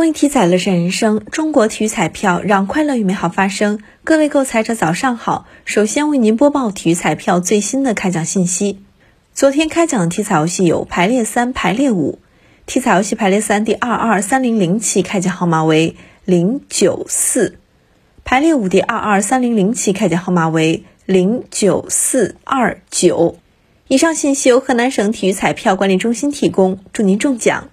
[0.00, 3.80] 公益体彩乐善人生，中国体育彩票让快乐与美好发生。
[4.02, 8.80] 各位购彩者早上好，首先为您播报体育彩票最新的开奖信息。
[9.34, 12.18] 昨天开奖的体彩游戏有排列三、排列五。
[12.64, 17.58] 体彩游戏排列三第二二三零零期开奖号码为零九四，
[18.24, 23.36] 排列五第二二三零零期开奖号码为零九四二九。
[23.86, 27.68] 以上信息由河南省体育彩票管理中心提供，祝您中奖。